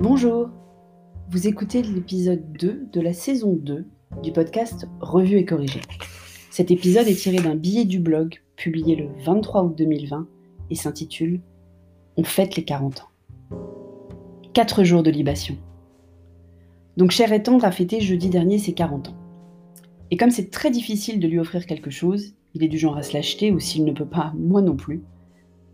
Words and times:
Bonjour, 0.00 0.48
vous 1.28 1.46
écoutez 1.46 1.82
l'épisode 1.82 2.52
2 2.58 2.86
de 2.90 3.00
la 3.02 3.12
saison 3.12 3.52
2 3.52 3.84
du 4.22 4.32
podcast 4.32 4.88
Revue 4.98 5.36
et 5.36 5.44
corrigé. 5.44 5.82
Cet 6.50 6.70
épisode 6.70 7.06
est 7.06 7.20
tiré 7.20 7.36
d'un 7.36 7.54
billet 7.54 7.84
du 7.84 8.00
blog 8.00 8.40
publié 8.56 8.96
le 8.96 9.10
23 9.26 9.62
août 9.62 9.74
2020 9.76 10.26
et 10.70 10.74
s'intitule 10.74 11.42
On 12.16 12.24
fête 12.24 12.56
les 12.56 12.64
40 12.64 13.02
ans. 13.02 13.58
4 14.54 14.84
jours 14.84 15.02
de 15.02 15.10
libation. 15.10 15.58
Donc 16.96 17.10
Cher 17.10 17.30
et 17.34 17.42
Tendre 17.42 17.66
a 17.66 17.70
fêté 17.70 18.00
jeudi 18.00 18.30
dernier 18.30 18.56
ses 18.56 18.72
40 18.72 19.10
ans. 19.10 19.18
Et 20.10 20.16
comme 20.16 20.30
c'est 20.30 20.48
très 20.48 20.70
difficile 20.70 21.20
de 21.20 21.28
lui 21.28 21.38
offrir 21.38 21.66
quelque 21.66 21.90
chose, 21.90 22.32
il 22.54 22.64
est 22.64 22.68
du 22.68 22.78
genre 22.78 22.96
à 22.96 23.02
se 23.02 23.12
l'acheter 23.12 23.52
ou 23.52 23.60
s'il 23.60 23.84
ne 23.84 23.92
peut 23.92 24.08
pas, 24.08 24.32
moi 24.38 24.62
non 24.62 24.76
plus, 24.76 25.02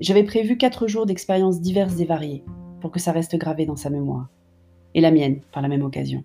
j'avais 0.00 0.24
prévu 0.24 0.56
4 0.56 0.88
jours 0.88 1.06
d'expériences 1.06 1.60
diverses 1.60 2.00
et 2.00 2.06
variées 2.06 2.42
pour 2.86 2.92
que 2.92 3.00
ça 3.00 3.10
reste 3.10 3.36
gravé 3.36 3.66
dans 3.66 3.74
sa 3.74 3.90
mémoire. 3.90 4.28
Et 4.94 5.00
la 5.00 5.10
mienne, 5.10 5.40
par 5.50 5.60
la 5.60 5.66
même 5.66 5.82
occasion. 5.82 6.22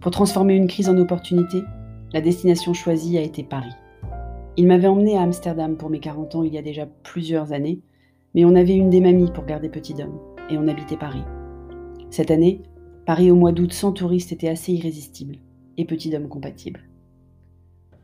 Pour 0.00 0.10
transformer 0.10 0.54
une 0.54 0.68
crise 0.68 0.88
en 0.88 0.96
opportunité, 0.96 1.60
la 2.14 2.22
destination 2.22 2.72
choisie 2.72 3.18
a 3.18 3.20
été 3.20 3.42
Paris. 3.42 3.74
Il 4.56 4.68
m'avait 4.68 4.88
emmené 4.88 5.18
à 5.18 5.20
Amsterdam 5.20 5.76
pour 5.76 5.90
mes 5.90 6.00
40 6.00 6.34
ans 6.34 6.42
il 6.44 6.54
y 6.54 6.56
a 6.56 6.62
déjà 6.62 6.86
plusieurs 7.02 7.52
années, 7.52 7.82
mais 8.34 8.46
on 8.46 8.54
avait 8.54 8.74
une 8.74 8.88
des 8.88 9.02
mamies 9.02 9.30
pour 9.30 9.44
garder 9.44 9.68
Petit 9.68 9.92
Dôme, 9.92 10.18
et 10.48 10.56
on 10.56 10.66
habitait 10.66 10.96
Paris. 10.96 11.24
Cette 12.08 12.30
année, 12.30 12.62
Paris 13.04 13.30
au 13.30 13.36
mois 13.36 13.52
d'août 13.52 13.74
sans 13.74 13.92
touristes 13.92 14.32
était 14.32 14.48
assez 14.48 14.72
irrésistible, 14.72 15.36
et 15.76 15.84
Petit 15.84 16.08
Dôme 16.08 16.28
compatible. 16.28 16.88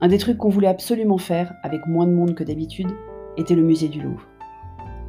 Un 0.02 0.08
des 0.08 0.18
trucs 0.18 0.36
qu'on 0.36 0.50
voulait 0.50 0.66
absolument 0.66 1.16
faire, 1.16 1.54
avec 1.62 1.86
moins 1.86 2.06
de 2.06 2.12
monde 2.12 2.34
que 2.34 2.44
d'habitude, 2.44 2.94
était 3.38 3.54
le 3.54 3.62
musée 3.62 3.88
du 3.88 4.02
Louvre. 4.02 4.28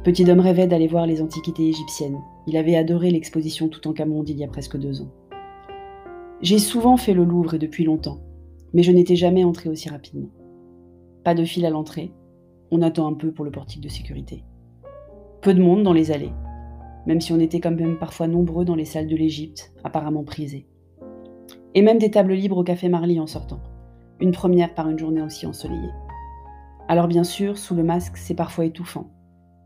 Petit 0.04 0.30
homme 0.30 0.40
rêvait 0.40 0.66
d'aller 0.66 0.86
voir 0.86 1.06
les 1.06 1.20
antiquités 1.20 1.68
égyptiennes. 1.68 2.22
Il 2.48 2.56
avait 2.56 2.76
adoré 2.76 3.10
l'exposition 3.10 3.68
tout 3.68 3.86
en 3.88 3.92
Camonde 3.92 4.30
il 4.30 4.38
y 4.38 4.42
a 4.42 4.48
presque 4.48 4.78
deux 4.78 5.02
ans. 5.02 5.10
J'ai 6.40 6.58
souvent 6.58 6.96
fait 6.96 7.12
le 7.12 7.22
Louvre 7.22 7.52
et 7.52 7.58
depuis 7.58 7.84
longtemps, 7.84 8.22
mais 8.72 8.82
je 8.82 8.90
n'étais 8.90 9.16
jamais 9.16 9.44
entré 9.44 9.68
aussi 9.68 9.90
rapidement. 9.90 10.30
Pas 11.24 11.34
de 11.34 11.44
fil 11.44 11.66
à 11.66 11.70
l'entrée, 11.70 12.10
on 12.70 12.80
attend 12.80 13.06
un 13.06 13.12
peu 13.12 13.32
pour 13.32 13.44
le 13.44 13.50
portique 13.50 13.82
de 13.82 13.90
sécurité. 13.90 14.44
Peu 15.42 15.52
de 15.52 15.62
monde 15.62 15.82
dans 15.82 15.92
les 15.92 16.10
allées, 16.10 16.32
même 17.06 17.20
si 17.20 17.34
on 17.34 17.38
était 17.38 17.60
quand 17.60 17.70
même 17.70 17.98
parfois 17.98 18.28
nombreux 18.28 18.64
dans 18.64 18.76
les 18.76 18.86
salles 18.86 19.08
de 19.08 19.16
l'Égypte, 19.16 19.74
apparemment 19.84 20.24
prisées. 20.24 20.66
Et 21.74 21.82
même 21.82 21.98
des 21.98 22.10
tables 22.10 22.32
libres 22.32 22.56
au 22.56 22.64
café 22.64 22.88
Marly 22.88 23.20
en 23.20 23.26
sortant, 23.26 23.60
une 24.20 24.32
première 24.32 24.72
par 24.72 24.88
une 24.88 24.98
journée 24.98 25.20
aussi 25.20 25.44
ensoleillée. 25.44 25.92
Alors 26.88 27.08
bien 27.08 27.24
sûr, 27.24 27.58
sous 27.58 27.74
le 27.74 27.82
masque, 27.82 28.16
c'est 28.16 28.34
parfois 28.34 28.64
étouffant, 28.64 29.10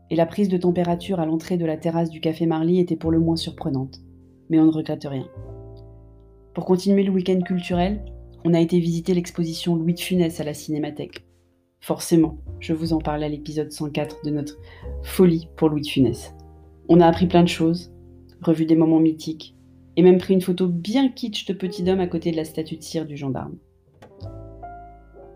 et 0.09 0.15
la 0.15 0.25
prise 0.25 0.49
de 0.49 0.57
température 0.57 1.19
à 1.19 1.25
l'entrée 1.25 1.57
de 1.57 1.65
la 1.65 1.77
terrasse 1.77 2.09
du 2.09 2.19
café 2.21 2.45
Marly 2.45 2.79
était 2.79 2.95
pour 2.95 3.11
le 3.11 3.19
moins 3.19 3.35
surprenante. 3.35 4.01
Mais 4.49 4.59
on 4.59 4.65
ne 4.65 4.71
regrette 4.71 5.05
rien. 5.05 5.27
Pour 6.53 6.65
continuer 6.65 7.03
le 7.03 7.11
week-end 7.11 7.41
culturel, 7.41 8.05
on 8.45 8.53
a 8.53 8.59
été 8.59 8.79
visiter 8.79 9.13
l'exposition 9.13 9.75
Louis 9.75 9.93
de 9.93 9.99
Funès 9.99 10.39
à 10.39 10.43
la 10.43 10.53
Cinémathèque. 10.53 11.25
Forcément, 11.79 12.37
je 12.59 12.73
vous 12.73 12.93
en 12.93 12.99
parlais 12.99 13.25
à 13.25 13.29
l'épisode 13.29 13.71
104 13.71 14.23
de 14.23 14.29
notre 14.29 14.57
folie 15.01 15.49
pour 15.57 15.69
Louis 15.69 15.81
de 15.81 15.87
Funès. 15.87 16.33
On 16.89 16.99
a 16.99 17.07
appris 17.07 17.27
plein 17.27 17.43
de 17.43 17.47
choses, 17.47 17.91
revu 18.41 18.65
des 18.65 18.75
moments 18.75 18.99
mythiques, 18.99 19.55
et 19.95 20.01
même 20.01 20.17
pris 20.17 20.33
une 20.33 20.41
photo 20.41 20.67
bien 20.67 21.09
kitsch 21.09 21.45
de 21.45 21.53
petit 21.53 21.89
homme 21.89 21.99
à 21.99 22.07
côté 22.07 22.31
de 22.31 22.37
la 22.37 22.45
statue 22.45 22.77
de 22.77 22.83
cire 22.83 23.05
du 23.05 23.17
gendarme. 23.17 23.57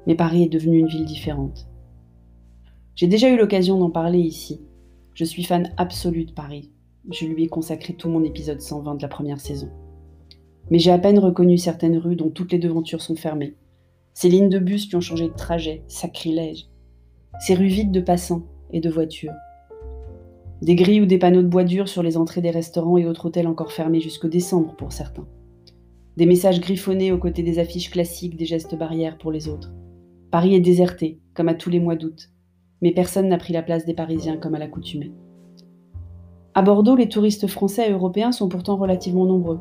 Mais 0.06 0.16
Paris 0.16 0.44
est 0.44 0.50
devenu 0.50 0.78
une 0.78 0.88
ville 0.88 1.06
différente. 1.06 1.68
J'ai 2.98 3.06
déjà 3.06 3.30
eu 3.30 3.38
l'occasion 3.38 3.78
d'en 3.78 3.92
parler 3.92 4.18
ici. 4.18 4.60
Je 5.14 5.24
suis 5.24 5.44
fan 5.44 5.72
absolu 5.78 6.26
de 6.26 6.32
Paris. 6.32 6.72
Je 7.12 7.28
lui 7.28 7.44
ai 7.44 7.48
consacré 7.48 7.94
tout 7.94 8.10
mon 8.10 8.24
épisode 8.24 8.60
120 8.60 8.96
de 8.96 9.04
la 9.04 9.08
première 9.08 9.40
saison. 9.40 9.70
Mais 10.72 10.80
j'ai 10.80 10.90
à 10.90 10.98
peine 10.98 11.20
reconnu 11.20 11.60
certaines 11.60 12.00
rues 12.00 12.16
dont 12.16 12.32
toutes 12.32 12.52
les 12.52 12.58
devantures 12.58 13.04
sont 13.04 13.16
fermées. 13.16 13.56
Ces 14.16 14.30
lignes 14.30 14.50
de 14.50 14.58
bus 14.58 14.88
qui 14.88 14.96
ont 14.96 15.02
changé 15.02 15.28
de 15.28 15.36
trajet, 15.36 15.84
sacrilège. 15.88 16.70
Ces 17.40 17.54
rues 17.54 17.68
vides 17.68 17.92
de 17.92 18.02
passants 18.02 18.48
et 18.74 18.80
de 18.80 18.90
voitures. 18.90 19.36
Des 20.64 20.74
grilles 20.74 21.02
ou 21.02 21.06
des 21.06 21.20
panneaux 21.20 21.44
de 21.44 21.48
bois 21.48 21.66
dur 21.66 21.88
sur 21.88 22.02
les 22.02 22.18
entrées 22.18 22.42
des 22.42 22.50
restaurants 22.50 22.98
et 22.98 23.06
autres 23.06 23.28
hôtels 23.28 23.46
encore 23.46 23.74
fermés 23.74 24.02
jusqu'au 24.02 24.28
décembre 24.28 24.76
pour 24.76 24.92
certains. 24.92 25.28
Des 26.18 26.26
messages 26.26 26.62
griffonnés 26.62 27.12
aux 27.12 27.20
côtés 27.20 27.44
des 27.44 27.60
affiches 27.60 27.92
classiques 27.92 28.38
des 28.38 28.46
gestes 28.46 28.76
barrières 28.76 29.20
pour 29.20 29.32
les 29.32 29.50
autres. 29.50 29.72
Paris 30.32 30.56
est 30.56 30.62
déserté, 30.62 31.20
comme 31.36 31.48
à 31.48 31.54
tous 31.54 31.70
les 31.70 31.80
mois 31.80 31.96
d'août 31.96 32.32
mais 32.82 32.92
personne 32.92 33.30
n'a 33.30 33.38
pris 33.38 33.54
la 33.54 33.64
place 33.64 33.86
des 33.86 33.94
Parisiens 33.94 34.38
comme 34.38 34.56
à 34.56 34.60
l'accoutumée. 34.60 35.12
À 36.54 36.62
Bordeaux, 36.62 36.96
les 36.96 37.10
touristes 37.10 37.48
français 37.48 37.88
et 37.88 37.92
européens 37.92 38.32
sont 38.32 38.50
pourtant 38.50 38.78
relativement 38.78 39.26
nombreux. 39.26 39.60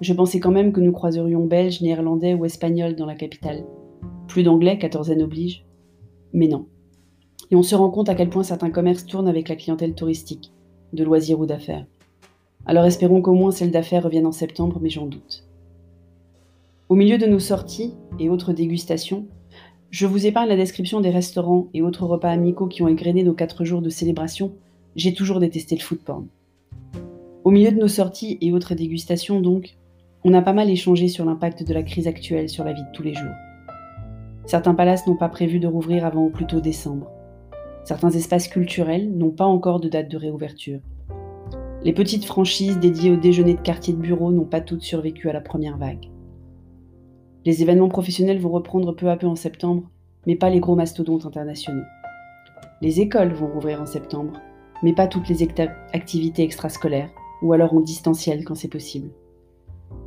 Je 0.00 0.12
pensais 0.12 0.40
quand 0.40 0.50
même 0.50 0.72
que 0.72 0.80
nous 0.80 0.92
croiserions 0.92 1.46
belges, 1.46 1.80
néerlandais 1.80 2.34
ou 2.34 2.44
espagnols 2.44 2.96
dans 2.96 3.06
la 3.06 3.14
capitale. 3.14 3.64
Plus 4.26 4.42
d'anglais, 4.42 4.78
quatorzaine 4.78 5.22
oblige. 5.22 5.64
Mais 6.32 6.48
non. 6.48 6.66
Et 7.50 7.56
on 7.56 7.62
se 7.62 7.74
rend 7.74 7.90
compte 7.90 8.08
à 8.08 8.14
quel 8.14 8.30
point 8.30 8.42
certains 8.42 8.70
commerces 8.70 9.06
tournent 9.06 9.28
avec 9.28 9.48
la 9.48 9.56
clientèle 9.56 9.94
touristique, 9.94 10.52
de 10.92 11.04
loisirs 11.04 11.38
ou 11.38 11.46
d'affaires. 11.46 11.86
Alors 12.66 12.84
espérons 12.84 13.22
qu'au 13.22 13.34
moins 13.34 13.50
celle 13.50 13.70
d'affaires 13.70 14.04
revienne 14.04 14.26
en 14.26 14.32
septembre, 14.32 14.78
mais 14.80 14.88
j'en 14.88 15.06
doute. 15.06 15.44
Au 16.88 16.94
milieu 16.94 17.18
de 17.18 17.26
nos 17.26 17.38
sorties 17.38 17.94
et 18.18 18.28
autres 18.28 18.52
dégustations, 18.52 19.26
je 19.92 20.06
vous 20.06 20.26
épargne 20.26 20.48
la 20.48 20.56
description 20.56 21.02
des 21.02 21.10
restaurants 21.10 21.68
et 21.74 21.82
autres 21.82 22.06
repas 22.06 22.30
amicaux 22.30 22.66
qui 22.66 22.82
ont 22.82 22.88
égrené 22.88 23.22
nos 23.24 23.34
quatre 23.34 23.62
jours 23.62 23.82
de 23.82 23.90
célébration. 23.90 24.54
J'ai 24.96 25.12
toujours 25.12 25.38
détesté 25.38 25.76
le 25.76 25.82
food 25.82 25.98
porn. 25.98 26.28
Au 27.44 27.50
milieu 27.50 27.70
de 27.70 27.76
nos 27.76 27.88
sorties 27.88 28.38
et 28.40 28.52
autres 28.52 28.74
dégustations, 28.74 29.42
donc, 29.42 29.76
on 30.24 30.32
a 30.32 30.40
pas 30.40 30.54
mal 30.54 30.70
échangé 30.70 31.08
sur 31.08 31.26
l'impact 31.26 31.62
de 31.68 31.74
la 31.74 31.82
crise 31.82 32.08
actuelle 32.08 32.48
sur 32.48 32.64
la 32.64 32.72
vie 32.72 32.82
de 32.82 32.92
tous 32.94 33.02
les 33.02 33.12
jours. 33.12 33.34
Certains 34.46 34.74
palaces 34.74 35.06
n'ont 35.06 35.16
pas 35.16 35.28
prévu 35.28 35.60
de 35.60 35.66
rouvrir 35.66 36.06
avant 36.06 36.24
au 36.24 36.30
plus 36.30 36.46
tôt 36.46 36.62
décembre. 36.62 37.10
Certains 37.84 38.12
espaces 38.12 38.48
culturels 38.48 39.14
n'ont 39.14 39.30
pas 39.30 39.44
encore 39.44 39.78
de 39.78 39.90
date 39.90 40.10
de 40.10 40.16
réouverture. 40.16 40.80
Les 41.84 41.92
petites 41.92 42.24
franchises 42.24 42.78
dédiées 42.78 43.10
au 43.10 43.16
déjeuner 43.16 43.54
de 43.54 43.60
quartier 43.60 43.92
de 43.92 44.00
bureau 44.00 44.32
n'ont 44.32 44.46
pas 44.46 44.62
toutes 44.62 44.82
survécu 44.82 45.28
à 45.28 45.34
la 45.34 45.42
première 45.42 45.76
vague. 45.76 46.08
Les 47.44 47.62
événements 47.62 47.88
professionnels 47.88 48.38
vont 48.38 48.50
reprendre 48.50 48.92
peu 48.92 49.08
à 49.10 49.16
peu 49.16 49.26
en 49.26 49.34
septembre, 49.34 49.90
mais 50.26 50.36
pas 50.36 50.48
les 50.48 50.60
gros 50.60 50.76
mastodontes 50.76 51.26
internationaux. 51.26 51.82
Les 52.80 53.00
écoles 53.00 53.32
vont 53.32 53.48
rouvrir 53.48 53.82
en 53.82 53.86
septembre, 53.86 54.40
mais 54.84 54.94
pas 54.94 55.08
toutes 55.08 55.28
les 55.28 55.42
activités 55.92 56.44
extrascolaires, 56.44 57.10
ou 57.42 57.52
alors 57.52 57.74
en 57.74 57.80
distanciel 57.80 58.44
quand 58.44 58.54
c'est 58.54 58.68
possible. 58.68 59.10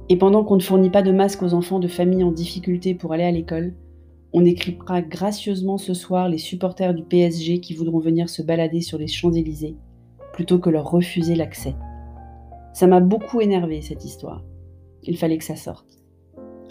Et 0.08 0.18
pendant 0.18 0.46
qu'on 0.46 0.56
ne 0.56 0.62
fournit 0.62 0.90
pas 0.90 1.02
de 1.02 1.12
masques 1.12 1.44
aux 1.44 1.54
enfants 1.54 1.80
de 1.80 1.90
familles 1.90 2.24
en 2.24 2.32
difficulté 2.32 2.96
pour 2.96 3.12
aller 3.12 3.24
à 3.24 3.32
l'école, 3.32 3.74
on 4.32 4.46
écrira 4.46 5.02
gracieusement 5.02 5.78
ce 5.78 5.94
soir 5.94 6.30
les 6.30 6.38
supporters 6.38 6.94
du 6.94 7.04
PSG 7.04 7.60
qui 7.60 7.74
voudront 7.74 8.00
venir 8.00 8.30
se 8.30 8.42
balader 8.42 8.82
sur 8.82 8.98
les 8.98 9.08
Champs-Élysées, 9.08 9.76
plutôt 10.32 10.60
que 10.60 10.70
leur 10.70 10.90
refuser 10.90 11.36
l'accès. 11.36 11.76
Ça 12.74 12.88
m'a 12.88 13.02
beaucoup 13.02 13.42
énervé 13.42 13.82
cette 13.82 14.06
histoire. 14.06 14.44
Il 15.04 15.18
fallait 15.18 15.38
que 15.38 15.44
ça 15.44 15.56
sorte. 15.56 16.05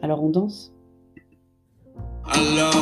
Alors 0.05 0.23
on 0.23 0.29
danse? 0.29 0.71
Alors 2.27 2.75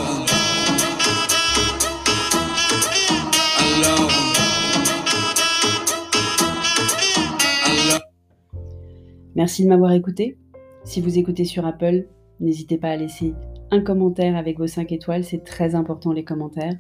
Merci 9.36 9.62
de 9.62 9.68
m'avoir 9.68 9.92
écouté. 9.92 10.36
Si 10.82 11.00
vous 11.00 11.16
écoutez 11.16 11.44
sur 11.44 11.64
Apple, 11.64 12.08
n'hésitez 12.40 12.76
pas 12.76 12.88
à 12.88 12.96
laisser 12.96 13.34
un 13.70 13.82
commentaire 13.82 14.34
avec 14.34 14.58
vos 14.58 14.66
5 14.66 14.90
étoiles, 14.90 15.22
c'est 15.22 15.44
très 15.44 15.76
important 15.76 16.10
les 16.10 16.24
commentaires. 16.24 16.74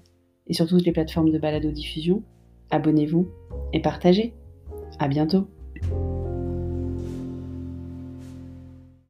Et 0.48 0.54
sur 0.54 0.66
toutes 0.66 0.84
les 0.84 0.90
plateformes 0.90 1.30
de 1.30 1.38
balado-diffusion, 1.38 2.24
abonnez-vous 2.72 3.28
et 3.72 3.80
partagez. 3.80 4.34
À 4.98 5.06
bientôt. 5.06 5.46